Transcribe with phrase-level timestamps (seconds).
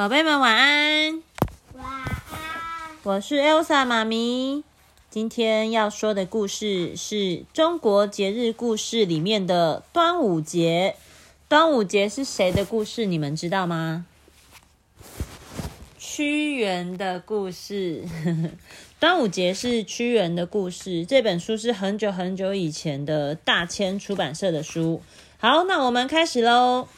[0.00, 1.22] 宝贝们晚安，
[1.74, 2.16] 晚安。
[3.02, 4.64] 我是 Elsa 妈咪。
[5.10, 10.96] 今天要说的故事是中国节日故事里面的端午节。
[11.50, 13.04] 端午节是谁的故事？
[13.04, 14.06] 你们知道吗？
[15.98, 18.02] 屈原的故事。
[18.98, 21.04] 端午节是屈原的故事。
[21.04, 25.02] 这本书是很久很久以前的大千出版社的书。
[25.36, 26.88] 好，那我们开始喽。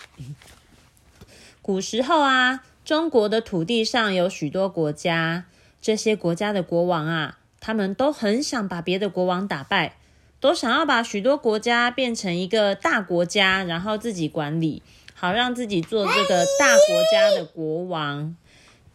[1.61, 5.45] 古时候啊，中国的土地上有许多国家，
[5.81, 9.97] 这些国家的国王啊，他们都很想把别的国王打败，
[10.41, 14.83] 都想要把许多国家变成一个大国家，然后自己管理，
[15.15, 18.35] 好让自己做这个大国家的国王。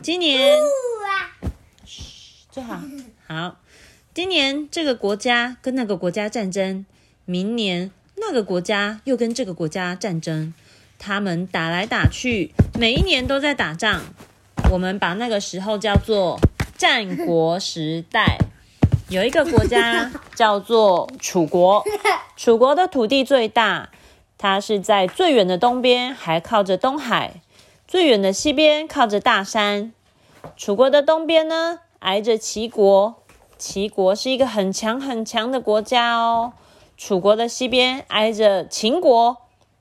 [0.02, 0.58] 今年，
[1.86, 2.82] 嘘，坐好，
[3.26, 3.58] 好。
[4.14, 6.86] 今年这个国家跟那个国家战争，
[7.24, 10.54] 明年那个国家又跟这个国家战争。
[11.00, 14.02] 他们打来打去，每一年都在打仗。
[14.72, 16.40] 我们把那个时候叫做
[16.78, 18.38] 战国时代。
[19.10, 21.82] 有一个国家叫做楚国，
[22.36, 23.90] 楚国的土地最大，
[24.38, 27.40] 它是在最远的东边，还靠着东海；
[27.88, 29.94] 最远的西边靠着大山。
[30.58, 33.16] 楚国的东边呢，挨着齐国，
[33.58, 36.52] 齐国是一个很强很强的国家哦。
[36.98, 39.38] 楚国的西边挨着秦国。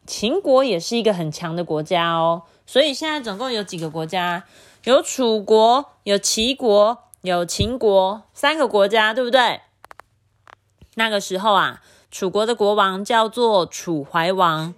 [0.06, 4.44] 秦国也是一个很强的国家哦，所以现在总共有几个国家？
[4.84, 9.62] 有楚国、有齐国、有秦国，三个国家，对不对？
[10.94, 14.74] 那个时候啊，楚国的国王叫做楚怀王。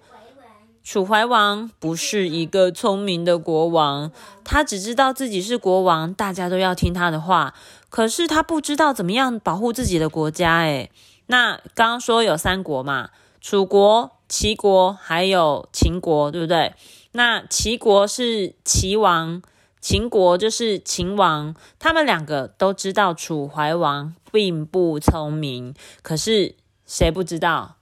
[0.83, 4.11] 楚怀王不是一个聪明的国王，
[4.43, 7.53] 他只知道自己是国王，大家都要听他的话。
[7.89, 10.61] 可是他不知道怎么样保护自己的国家。
[10.61, 10.89] 诶
[11.27, 14.18] 那刚刚说有三国嘛，楚国。
[14.29, 16.73] 齐国还有秦国，对不对？
[17.13, 19.41] 那齐国是齐王，
[19.81, 21.55] 秦国就是秦王。
[21.79, 26.55] 他们两个都知道楚怀王并不聪明，可是
[26.85, 27.77] 谁不知道？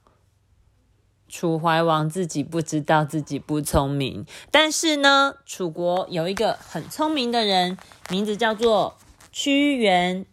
[1.28, 4.24] 楚怀王自己不知道自己不聪明。
[4.50, 7.76] 但是呢，楚国有一个很聪明的人，
[8.08, 8.96] 名字叫做
[9.30, 10.24] 屈原。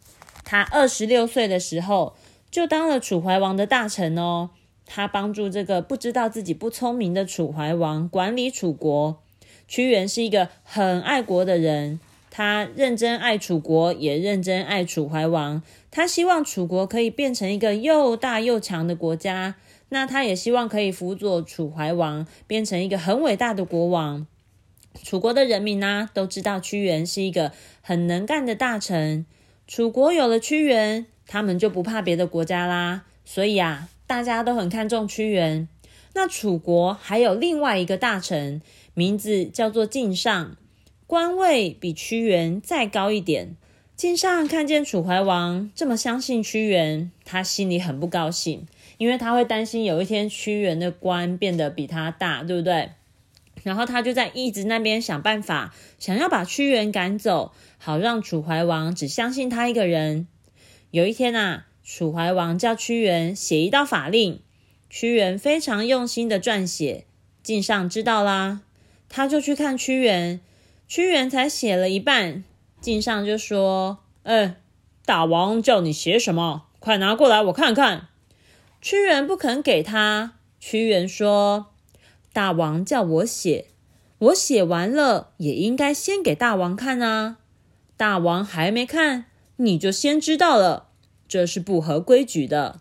[0.45, 2.15] 他二十六岁的时候
[2.49, 4.51] 就当了楚怀王的大臣哦。
[4.85, 9.21] 他帮助这个不知道自己不聪明的楚怀王管理楚国。
[9.67, 15.63] 屈原是一个很爱国的人，他认真爱楚国，也认真爱楚怀王。
[15.89, 19.55] 他希望楚国可以变成一个又大又强的国家。
[19.89, 24.27] 那他也希望可以辅佐楚怀王变成一个很伟大的国王。
[25.03, 29.25] 楚国的人民呢，都知道屈原是一个很能干的大臣。
[29.67, 33.05] 楚国有了屈原，他们就不怕别的国家啦。
[33.23, 33.89] 所以啊。
[34.07, 35.67] 大家都很看重屈原。
[36.13, 38.61] 那楚国还有另外一个大臣，
[38.93, 40.55] 名字叫做晋上，
[41.07, 43.57] 官位比屈原再高一点。
[43.97, 48.65] 晋上看见楚怀王这么相信屈原，他心里很不高兴，
[48.97, 52.91] 因为他会担心有一天屈原的官变得比他大，对不对？
[53.63, 60.27] 然后他就在一直那边想办法，想要把屈原赶走，好让楚怀王只相信他一个人。
[60.91, 61.65] 有一天啊。
[61.87, 64.39] 楚怀王叫屈原写一道法令，
[64.89, 67.05] 屈原非常用心的撰写。
[67.43, 68.61] 晋上知道啦，
[69.07, 70.41] 他就去看屈原。
[70.87, 72.43] 屈原才写了一半，
[72.81, 74.55] 晋上就说：“哎，
[75.05, 76.63] 大王叫你写什么？
[76.79, 78.07] 快拿过来我看看。”
[78.81, 80.33] 屈原不肯给他。
[80.59, 81.67] 屈原说
[82.33, 83.67] ：“大王叫我写，
[84.17, 87.37] 我写完了也应该先给大王看啊。
[87.95, 89.25] 大王还没看，
[89.57, 90.84] 你就先知道了。”
[91.27, 92.79] 这是不合规矩的。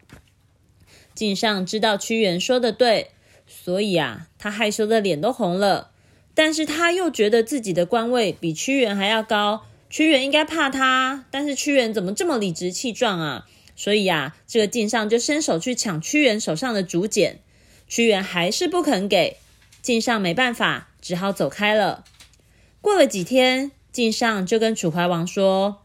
[1.15, 3.11] 晋上知道屈原说的对，
[3.47, 5.93] 所以啊，他害羞的脸都红了。
[6.35, 11.25] 但是他又觉得自己的官位比屈原还要高，屈原应该怕他。
[11.31, 13.47] 但是屈原怎么这么理直气壮啊？
[13.77, 17.41] 所以啊，这个晋上就伸手去抢屈原手上的竹简，
[17.87, 19.37] 屈原还是不肯给。
[19.81, 22.05] 晋上没办法，只好走开了。
[22.81, 25.83] 过了几天，晋上就跟楚怀王说：“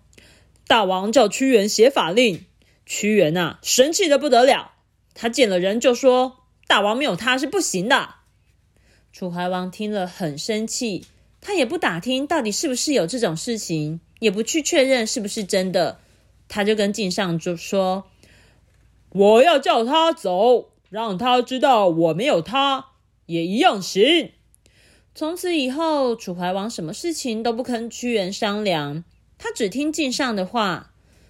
[0.68, 2.46] 大王叫屈原写法令。”
[2.92, 4.72] 屈原呐，生气的不得了。
[5.14, 8.16] 他见了人就说：“大王没有他是不行的。”
[9.14, 11.06] 楚怀王听了很生气，
[11.40, 16.00] 他也不打听到底是不是有这种事情，也不去确认是不是真的。
[16.48, 18.06] 他就跟晋上就说
[19.14, 22.88] ：“我要叫他走，让他知道我没有他
[23.28, 24.32] 也一样行。”
[25.14, 29.04] 从此以后，楚怀王什么事情都不跟屈原商量，
[29.38, 30.88] 他只听晋上的话。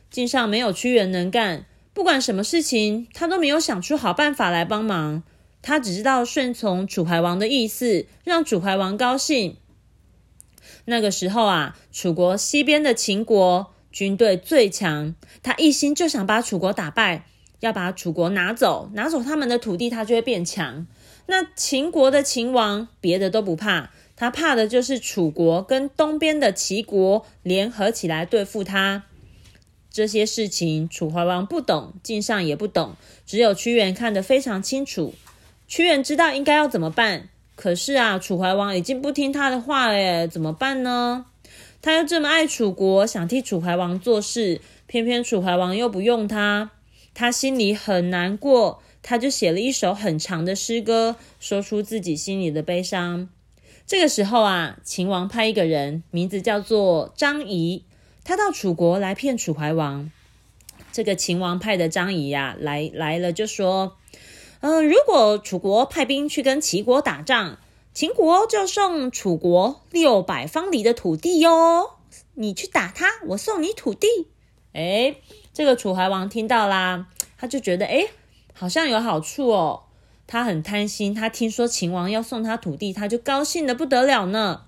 [0.09, 5.23] 晋上没有屈原能干，不管什么事情，他都没有想出好办法来帮忙。
[5.61, 9.57] 他只知道顺从楚怀王的意思，让楚怀王高兴。
[10.85, 15.13] 那个时候啊，楚国西边的秦国军队最强，
[15.43, 17.25] 他一心就想把楚国打败，
[17.59, 20.87] 要把楚国拿走，拿走他们的土地，他就会变强。
[21.27, 29.03] 那秦国的秦王别的都不怕，他怕的就是楚国跟东边的齐国联合起来对付他。
[29.91, 32.95] 这些事情楚怀王不懂，晋上也不懂，
[33.25, 35.13] 只有屈原看得非常清楚。
[35.67, 37.29] 屈原知道应该要怎么办。
[37.55, 41.25] 可是啊，楚怀王已经不听他的话了，怎么办呢？
[41.81, 46.71] 他又这么爱楚国，想替楚怀王做事，偏偏楚怀王又不用他，
[47.13, 48.81] 他心里很难过。
[49.01, 53.29] 他就写了一首很长的诗歌，说出自己心里的悲伤。
[53.87, 57.83] 这个时候啊，秦王派一个人，名字叫做张仪，
[58.29, 60.11] 他到楚国来骗楚怀王。
[60.91, 63.97] 这个秦王派的张仪呀，来来了就说。
[64.59, 67.57] 嗯，如果楚国派兵去跟齐国打仗，
[67.91, 71.95] 秦国就送楚国六百方里的土地哟。
[72.35, 74.07] 你去打他，我送你土地。
[74.73, 75.15] 哎，
[75.51, 78.09] 这个楚怀王听到啦，他就觉得哎，
[78.53, 79.85] 好像有好处哦。
[80.27, 84.65] 他很贪心，他听说秦王要送他土地，他就高兴的不得了呢。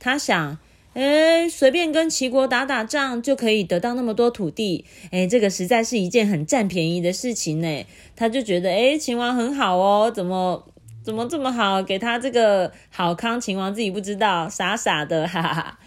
[0.00, 0.58] 他想。
[0.94, 7.84] 哎，随便跟齐国打打仗就可以得到那么多土地，哎，这个实在是一件很占便宜的事情呢。
[8.14, 10.64] 他就觉得，哎，秦王很好哦，怎么
[11.02, 15.78] 怎么这么好，给他这个好康，秦王自己不知道，傻傻的， 哈哈哈。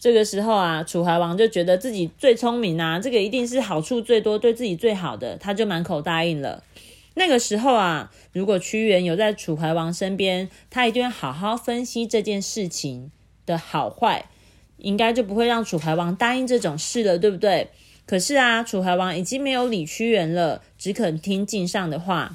[0.00, 6.64] 这个时候啊，楚怀王就觉得自己最聪明啊，这个一定是好处最多，对自己最好的，他就满口答应了。
[7.14, 13.10] 那个时候啊，如果屈原有在楚怀王身边，他一定会好好分析这件事情
[13.44, 14.26] 的好坏。
[14.78, 17.68] 应该就不会让楚怀王答应这种事了，对不对？
[18.06, 22.34] 可是啊，楚怀王已经没有理屈原了，只肯听晋上的话。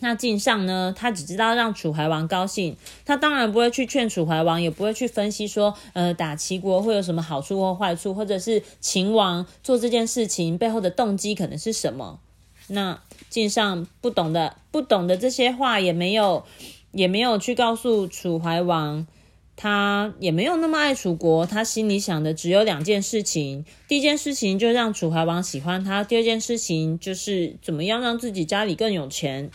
[0.00, 0.92] 那晋上呢？
[0.96, 12.18] 他只知道让楚怀王高兴，他当然不会去劝楚怀王，也不会去分析说，呃，打齐国会有什么好处或坏处，或者是秦王做这件事情背后的动机可能是什么。
[12.66, 16.44] 那晋上不懂的，不懂的这些话也没有，
[16.90, 19.06] 也没有去告诉楚怀王。
[19.54, 29.50] 他也没有那么爱楚国，他心里想的只有两件事情：第一件事情就让楚怀王喜欢他；第二件事情就是怎么样让自己家里更有钱。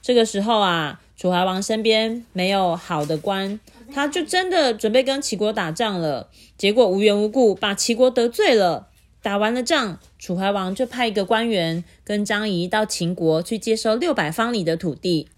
[0.00, 3.60] 这个时候啊，楚怀王身边没有好的官，
[3.92, 6.28] 他就真的准备跟齐国打仗了。
[6.56, 8.88] 结果无缘无故把齐国得罪了。
[9.20, 15.28] 打完了仗，楚怀王就派一个官员跟张仪到秦国去接收六百方里的土地。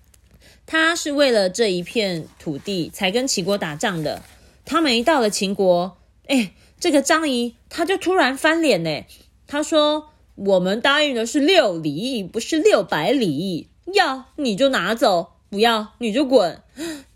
[0.70, 4.22] 他是为了这一片土地才跟齐国打仗的。
[4.64, 5.96] 他们一到了秦国，
[6.28, 9.04] 哎，这个张仪他就突然翻脸呢。
[9.48, 13.66] 他说：“我们答应的是六里，不是六百里。
[13.92, 16.62] 要你就拿走，不要你就滚。”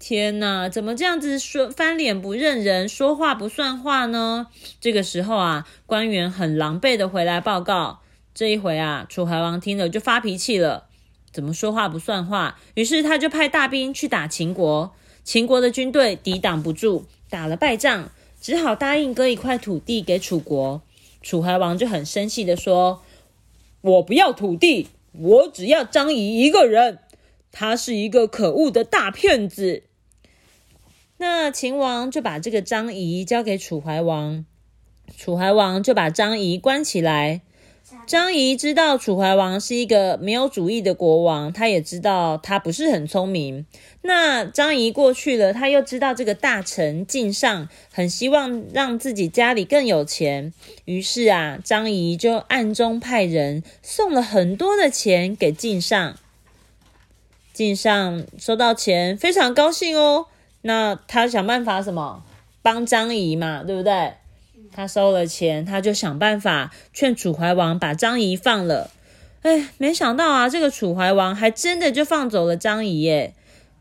[0.01, 4.49] 天哪，怎么这样子说翻脸不认人，说话不算话呢？
[4.81, 8.01] 这个时候啊，官员很狼狈的回来报告。
[8.35, 10.89] 这一回啊，楚怀王听了就发脾气了。
[11.35, 12.61] 怎么说话不算话？
[12.75, 14.95] 于是他就派大兵去打秦国，
[15.25, 20.81] 秦国的军队抵挡不住，打了败仗，只好答应割一块土地给楚国。
[21.23, 23.03] 楚怀王就很生气的说
[23.83, 27.01] ：“我不要土地，我只要张仪一个人，
[27.51, 29.83] 他是一个可恶的大骗子。”
[31.19, 34.47] 那秦王就把这个张仪交给楚怀王，
[35.17, 37.41] 楚怀王就把张仪关起来。
[38.07, 43.67] 张仪知道楚怀王是一个没有主意的国王，他也知道他不是很聪明。
[44.03, 50.53] 那张仪过去了，他又知道这个大臣晋上很希望让自己家里更有钱，
[50.85, 56.17] 于是啊，张仪就暗中派人送了很多的钱给晋上。
[57.53, 60.27] 晋上收到钱非常高兴哦，
[60.63, 62.25] 那他想办法什么
[62.63, 64.15] 帮张仪嘛，对不对？
[64.73, 68.91] 他收了钱，他就想办法劝楚怀王把张仪放了。
[69.43, 73.35] 哎，没想到啊，这个楚怀王还真的就放走了张仪耶！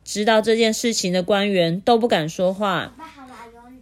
[0.03, 2.93] 知道这件事情的官员都不敢说话。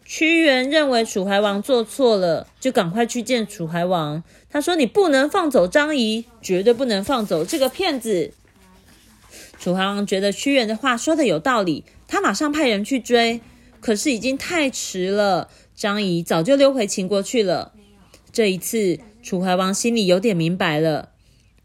[0.06, 4.22] 屈原认为楚怀王做错了，就赶快去见楚怀王。
[4.50, 8.34] 他说：“你不能放走张仪，绝对不能放走这个骗子。”
[9.58, 13.40] 楚怀王觉得屈原的话说的有道理，他马上派人去追，
[13.80, 15.50] 可是已经太迟了。
[15.82, 17.74] 张仪早就溜回秦国去了。
[18.32, 21.10] 这一次，楚怀王心里有点明白了。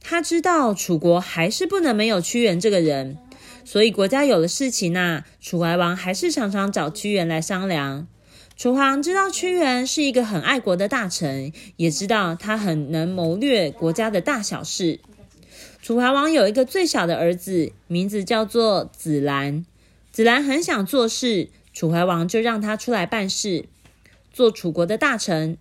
[0.01, 3.19] 他知道楚国还是不能没有屈原这个人，
[3.63, 8.07] 所以国家有了事情呐，楚怀王还是常常找屈原来商量。
[8.57, 14.99] 楚怀王知道屈原是一个很爱国的大臣，也知道他很能谋略国家的大小事。
[15.83, 19.67] 楚怀王有一个最小的儿子，名字叫做子兰。
[20.11, 23.67] 子兰很想做事，楚怀王就让他出来办事。
[24.37, 25.57] 做楚国的大臣。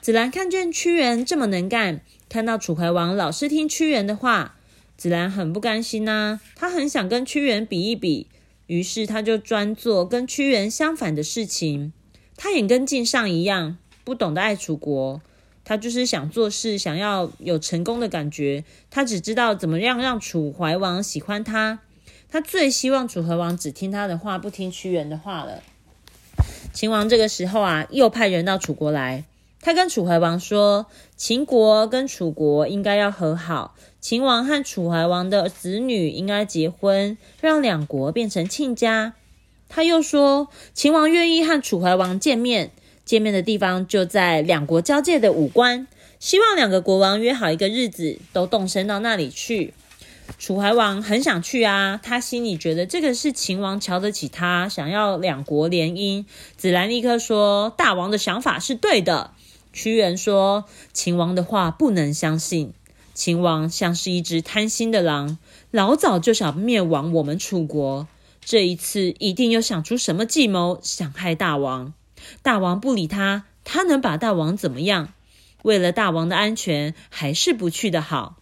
[0.00, 4.54] 子兰看见屈原这么能干，看到楚怀王老是听屈原的话，
[4.96, 6.40] 子兰很不甘心呐。
[6.54, 8.28] 他很想跟屈原比一比，
[8.68, 11.92] 于是他就专做跟屈原相反的事情。
[12.36, 15.20] 他也跟晋上一样，不懂得爱楚国。
[15.64, 18.62] 他就是想做事，想要有成功的感觉。
[18.88, 21.80] 他只知道怎么样让楚怀王喜欢他。
[22.28, 25.64] 他最希望楚怀王只听他的话，不听屈原的话了。
[26.72, 29.24] 秦王这个时候啊，又派人到楚国来。
[29.60, 30.86] 他跟楚怀王说，
[31.16, 39.14] 秦国跟楚国应该要和好，秦王和楚怀王的子女应该结婚，让两国变成亲家。
[39.68, 42.70] 他又说，秦王愿意和楚怀王见面。
[43.04, 45.88] 见面的地方就在两国交界的武关，
[46.20, 49.74] 希望两个国王约好一个日子，都动身到那里去。
[50.38, 56.24] 楚怀王很想去啊，他心里觉得这个是秦王瞧得起他，想要两国联姻。
[56.56, 59.30] 子兰立刻说：“大王的想法是对的。”
[59.72, 62.72] 屈原说：“秦王的话不能相信，
[63.14, 65.38] 秦王像是一只贪心的狼，
[65.70, 68.08] 老早就想灭亡我们楚国，
[68.44, 71.94] 这一次一定又想出什么计谋，想害大王。”
[72.42, 75.12] 大王不理他，他能把大王怎么样？
[75.62, 78.36] 为了大王的安全，还是不去的好。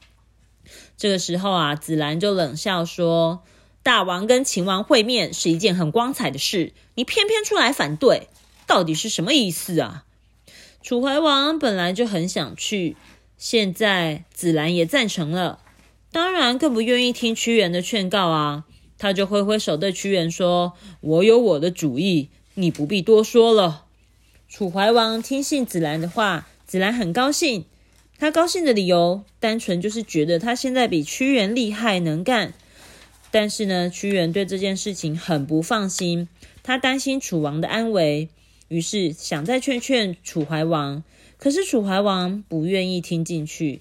[1.00, 3.42] 这个时候啊，子兰就冷笑说
[3.82, 8.28] ：“大王跟秦王会面是一件很光彩的事，你偏偏出来反对，
[8.66, 10.04] 到底是什么意思啊？”
[10.84, 12.98] 楚怀王本来就很想去，
[13.38, 15.60] 现在子兰也赞成了，
[16.12, 18.64] 当然更不愿意听屈原的劝告啊。
[18.98, 23.86] 他就挥挥手对屈原说：“我有我的主意。”你不必多说了。
[24.46, 27.64] 楚怀王听信子兰的话，子兰很高兴。
[28.20, 32.52] 他高兴的理由，单纯就是觉得他现在比屈原厉害能干。
[33.30, 36.28] 但是呢，屈原对这件事情很不放心，
[36.62, 38.28] 他担心楚王的安危，
[38.68, 41.02] 于是想再劝劝楚怀王。
[41.38, 43.80] 可是楚怀王不愿意听进去。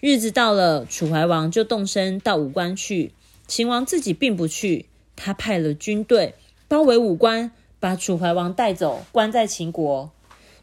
[0.00, 3.12] 日子到了，楚怀王就动身到武关去。
[3.46, 6.34] 秦王自己并不去，他派了军队
[6.66, 7.52] 包围武关。
[7.78, 10.10] 把楚怀王带走，关在秦国，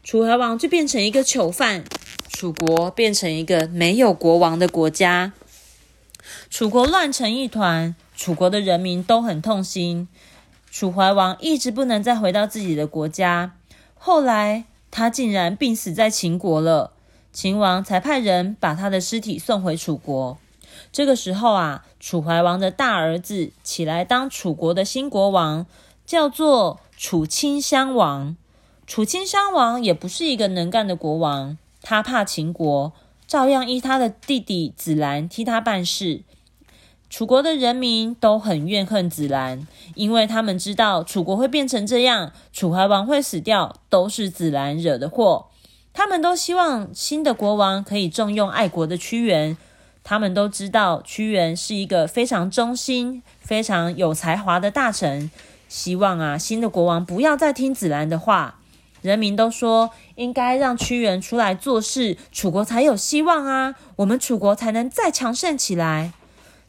[0.04, 1.82] 楚怀王就变成一个囚犯，
[2.38, 5.32] 楚国变成一个没有国王的国家，
[6.50, 10.06] 楚国乱成一团，楚国的人民都很痛心。
[10.70, 13.56] 楚怀王一直不能再回到自己的国家，
[13.94, 16.92] 后来他竟然病死在秦国了，
[17.32, 20.36] 秦王才派人把他的尸体送回楚国。
[20.92, 25.64] 这个时候啊，楚怀王的大儿子起来当楚国的新国王，
[26.04, 26.80] 叫做。
[26.98, 28.36] 楚顷襄王，
[28.86, 32.92] 楚顷襄王也不是一个能干的国王，他怕秦国，
[33.28, 36.22] 照样依他的弟弟子兰替他办事。
[37.08, 45.46] 楚国的人民都很怨恨子兰，因为他们知道楚国会变成这样，楚怀王会死掉，都是子兰惹的祸。
[45.92, 49.56] 他们都希望新的国王可以重用爱国的屈原。
[50.02, 55.30] 他们都知道屈原是一个非常忠心、非常有才华的大臣。
[55.68, 58.55] 希望啊，新的国王不要再听子兰的话。
[59.06, 66.12] 人民都说应该让屈原出来做事，楚国才有希望啊，我们楚国才能再强盛起来。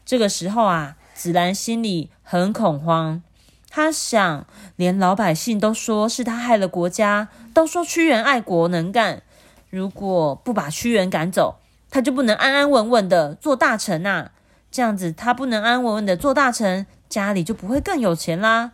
[0.06, 3.20] 这个时候啊，子兰心里很恐慌。
[3.68, 9.22] 他想，连老百姓都说是他害了国家，都说屈原爱国能干。
[9.68, 11.56] 如果不把屈原赶走，
[11.90, 14.30] 他就不能安安稳稳的做大臣呐。
[14.70, 18.70] 这样子，他不能安安稳稳的做大臣，家里就不会更有钱啦。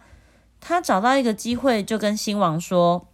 [0.60, 3.08] 他找到一个机会，就跟新王说：“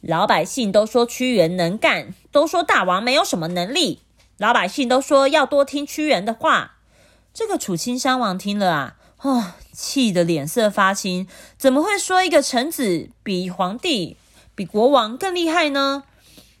[0.00, 4.00] 老百姓都说屈原能干，都说大王没有什么能力。
[4.36, 6.76] 老百姓都说要多听屈原的话。”
[7.34, 11.28] 这个楚顷襄王听了啊，哦，气得脸色发青。
[11.56, 14.16] 怎么会说一个臣子比皇帝、
[14.54, 16.02] 比国王更厉害呢？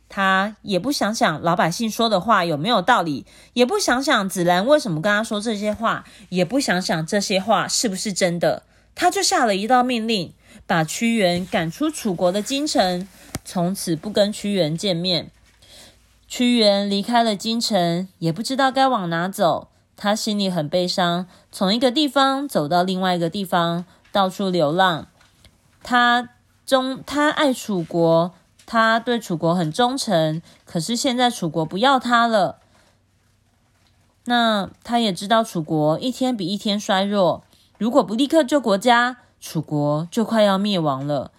[0.08, 8.62] 他也不想想老百姓说的话有没有道理，也不想想子兰为什么跟他说这些话，也不想想这些话是不是真的。
[8.94, 10.32] 他就下了一道命令，
[10.66, 13.06] 把屈原赶出楚国的京城，
[13.50, 15.30] 从此不跟屈原见面。
[16.26, 19.68] 屈原离开了京城，也不知道该往哪走。
[19.96, 25.06] 他心里很悲伤，从一个地方走到另外一个地方，到处流浪。
[25.82, 26.28] 他
[26.66, 28.34] 忠，他爱楚国，
[28.66, 30.42] 他对楚国很忠诚。
[30.66, 32.58] 可是现在楚国不要他了，
[34.26, 37.42] 那他也知道楚国一天比一天衰弱。
[37.78, 41.30] 如果不立刻救国家，楚国就快要灭亡了。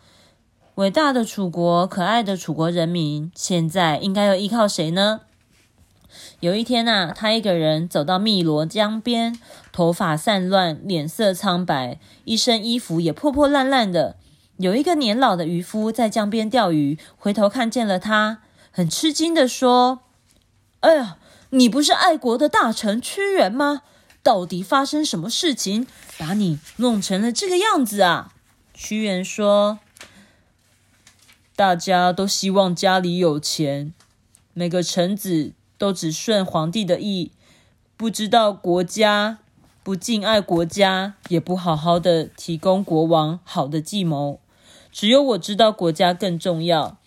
[0.79, 5.19] 伟大的楚国，可爱的楚国人民，现在应该要依靠谁呢？
[6.39, 9.37] 有一天呐，他一个人走到汨罗江边，
[9.73, 14.15] 头发散乱，脸色苍白，一身衣服也破破烂烂的。
[14.55, 18.37] 有一个年老的渔夫在江边钓鱼，回头看见了他，
[18.71, 19.99] 很吃惊的说
[20.79, 21.17] ：“哎呀，
[21.49, 23.81] 你不是爱国的大臣屈原吗？
[24.23, 25.85] 到底发生什么事情，
[26.17, 28.31] 把你弄成了这个样子啊？”
[28.73, 29.79] 屈原说
[31.59, 33.93] ：“大家都希望家里有钱，
[34.53, 37.33] 每个臣子都只顺皇帝的意，
[37.97, 39.39] 不知道国家。”
[39.83, 44.39] 不敬爱国家，也不好好的提供国王好的计谋。
[44.93, 46.97] 只有我知道国家更重要。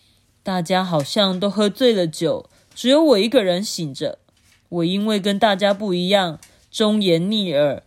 [0.43, 4.19] 大家好像都喝醉了酒，只有我一个人醒着。
[4.69, 6.39] 我因为跟大家不一样，
[6.71, 7.83] 忠言逆耳，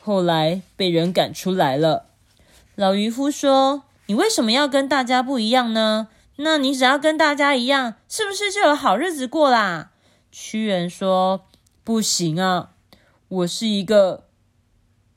[0.00, 2.06] 后来被人赶出来了。
[2.74, 6.08] 老渔夫说：“你为什么要跟大家不一样呢？
[6.36, 9.92] 那你只要跟大家一样，是不是就有好日子过啦？”
[10.32, 11.46] 屈原说
[11.84, 12.70] ：“不行啊。”
[13.28, 14.24] 我是一个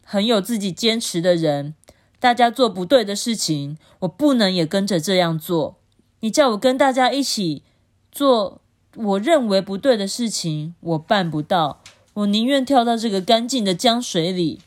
[0.04, 1.76] 很有自己坚持的人，
[2.20, 5.78] 大家做不对的事情，我不能也跟着这样做。
[6.22, 7.64] 你叫我跟大家一起
[8.12, 8.62] 做
[8.96, 11.84] 我认为不对的事情，我办不到。
[12.14, 14.62] 我宁愿跳到这个干净的江水里。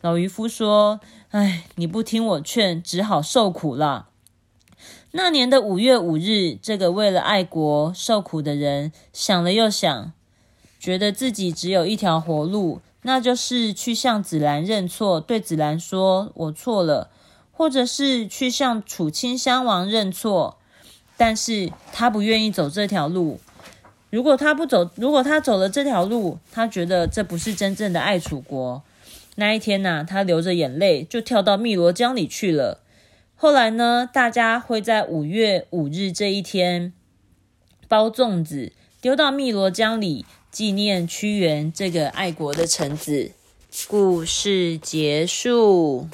[0.00, 1.00] 老渔夫说
[1.34, 4.06] ：“哎，你不听我劝，只好受苦了。”
[5.10, 10.12] 那年的五月五日，这个为了爱国受苦的人想了又想。
[10.78, 17.10] 觉得自己只有一条活路，那就是去向子兰认错，对子兰说“我错了”，
[17.50, 20.58] 或者是去向楚顷襄王认错。
[21.16, 23.40] 但是他不愿意走这条路。
[24.10, 28.84] 如果他不走，如果他走了这条路，他觉得这不是真正的爱楚国。
[29.36, 32.80] 那一天呢，他流着眼泪就跳到汨罗江里去了。
[33.34, 36.92] 后来呢，大家会在五月五日这一天
[37.88, 40.24] 包粽子丢到汨罗江里。
[40.54, 43.32] 纪念屈原这个爱国的臣子，
[43.88, 46.06] 故事结束。